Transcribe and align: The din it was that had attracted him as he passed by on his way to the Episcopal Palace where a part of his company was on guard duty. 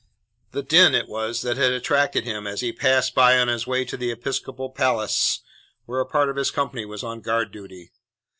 The 0.51 0.63
din 0.63 0.95
it 0.95 1.07
was 1.07 1.43
that 1.43 1.57
had 1.57 1.73
attracted 1.73 2.23
him 2.23 2.47
as 2.47 2.61
he 2.61 2.73
passed 2.73 3.13
by 3.13 3.37
on 3.37 3.49
his 3.49 3.67
way 3.67 3.85
to 3.85 3.95
the 3.95 4.09
Episcopal 4.09 4.71
Palace 4.71 5.41
where 5.85 5.99
a 5.99 6.07
part 6.07 6.27
of 6.27 6.37
his 6.37 6.49
company 6.49 6.85
was 6.85 7.03
on 7.03 7.21
guard 7.21 7.51
duty. 7.51 7.91